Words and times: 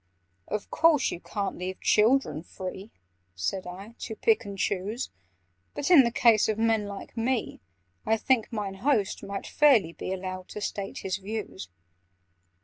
"Of 0.47 0.71
course 0.71 1.11
you 1.11 1.19
can't 1.19 1.59
leave 1.59 1.79
children 1.79 2.41
free," 2.41 2.89
Said 3.35 3.67
I, 3.67 3.93
"to 3.99 4.15
pick 4.15 4.45
and 4.45 4.57
choose: 4.57 5.11
But, 5.75 5.91
in 5.91 6.01
the 6.01 6.11
case 6.11 6.49
of 6.49 6.57
men 6.57 6.87
like 6.87 7.15
me, 7.15 7.61
I 8.03 8.17
think 8.17 8.51
'Mine 8.51 8.79
Host' 8.83 9.21
might 9.21 9.45
fairly 9.45 9.93
be 9.93 10.11
Allowed 10.11 10.47
to 10.49 10.61
state 10.61 11.03
his 11.05 11.17
views." 11.17 11.69